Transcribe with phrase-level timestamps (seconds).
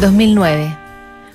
[0.00, 0.76] 2009.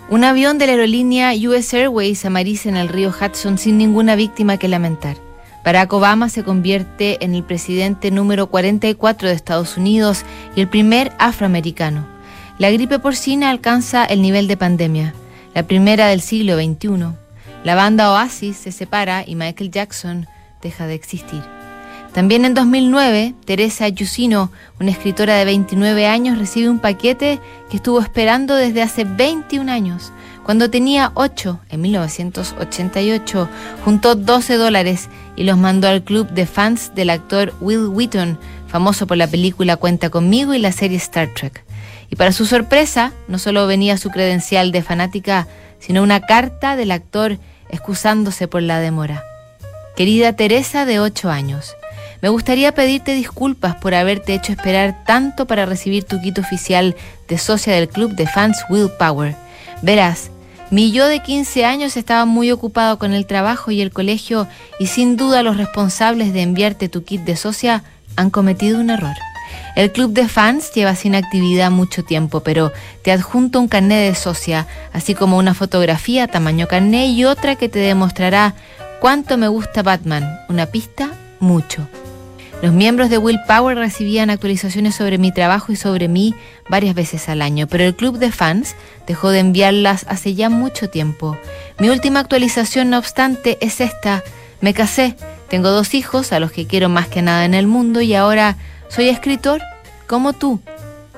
[0.10, 4.56] Un avión de la aerolínea US Airways amariza en el río Hudson sin ninguna víctima
[4.58, 5.18] que lamentar.
[5.66, 10.24] Barack Obama se convierte en el presidente número 44 de Estados Unidos
[10.56, 12.06] y el primer afroamericano.
[12.58, 15.14] La gripe porcina alcanza el nivel de pandemia,
[15.54, 17.18] la primera del siglo XXI.
[17.66, 20.26] La banda Oasis se separa y Michael Jackson
[20.62, 21.44] deja de existir.
[22.14, 27.40] También en 2009, Teresa Yusino, una escritora de 29 años, recibe un paquete
[27.72, 30.12] que estuvo esperando desde hace 21 años.
[30.44, 33.50] Cuando tenía 8, en 1988,
[33.84, 38.38] juntó 12 dólares y los mandó al club de fans del actor Will Wheaton,
[38.68, 41.66] famoso por la película Cuenta conmigo y la serie Star Trek.
[42.12, 45.48] Y para su sorpresa, no solo venía su credencial de fanática,
[45.80, 47.40] sino una carta del actor
[47.70, 49.24] excusándose por la demora.
[49.96, 51.76] Querida Teresa de 8 años,
[52.24, 56.96] me gustaría pedirte disculpas por haberte hecho esperar tanto para recibir tu kit oficial
[57.28, 59.36] de socia del club de fans Willpower.
[59.82, 60.32] Verás,
[60.72, 64.48] mi yo de 15 años estaba muy ocupado con el trabajo y el colegio
[64.80, 67.84] y sin duda los responsables de enviarte tu kit de socia
[68.16, 69.18] han cometido un error.
[69.76, 74.16] El club de fans lleva sin actividad mucho tiempo, pero te adjunto un carnet de
[74.16, 78.56] socia, así como una fotografía tamaño carnet y otra que te demostrará
[79.02, 80.40] cuánto me gusta Batman.
[80.48, 81.10] Una pista,
[81.42, 81.86] mucho.
[82.64, 86.34] Los miembros de Willpower recibían actualizaciones sobre mi trabajo y sobre mí
[86.70, 90.90] varias veces al año, pero el club de fans dejó de enviarlas hace ya mucho
[90.90, 91.38] tiempo.
[91.78, 94.24] Mi última actualización, no obstante, es esta.
[94.62, 95.18] Me casé,
[95.50, 98.56] tengo dos hijos a los que quiero más que nada en el mundo y ahora
[98.88, 99.62] soy escritor
[100.08, 100.62] como tú.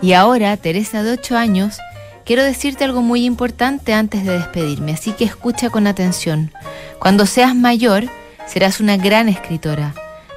[0.02, 1.77] Y ahora, Teresa de 8 años,
[2.25, 6.52] quiero decirte algo muy importante antes de despedirme, así que escucha con atención.
[6.97, 8.05] Cuando seas mayor,
[8.47, 9.93] serás una gran escritora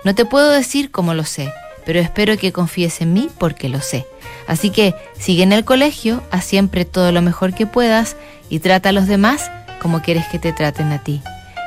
[0.08, 1.52] no te puedo decir cómo lo sé,
[1.84, 4.06] pero espero que confíes en mí porque lo sé.
[4.46, 8.16] Así que sigue en el colegio, haz siempre todo lo mejor que puedas
[8.48, 9.50] y trata a los demás
[9.82, 11.20] como quieres que te traten a ti.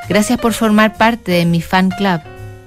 [0.08, 2.20] Gracias por formar parte de mi fan club,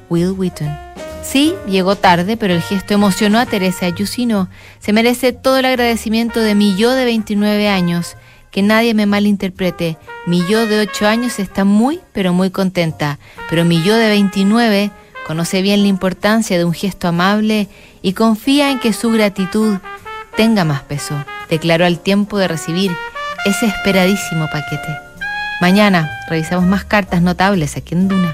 [0.10, 0.74] Will Wheaton.
[1.22, 4.48] Sí, llegó tarde, pero el gesto emocionó a Teresa Ayusino.
[4.80, 8.16] Se merece todo el agradecimiento de mi yo de 29 años.
[8.50, 9.98] Que nadie me malinterprete.
[10.26, 13.20] Mi yo de 8 años está muy, pero muy contenta.
[13.50, 14.92] Pero mi yo de 29
[15.26, 17.68] conoce bien la importancia de un gesto amable
[18.02, 19.78] y confía en que su gratitud
[20.38, 21.16] tenga más peso,
[21.50, 22.92] declaró al tiempo de recibir
[23.46, 24.98] ese esperadísimo paquete.
[25.62, 28.34] Mañana revisamos más cartas notables aquí en Duna.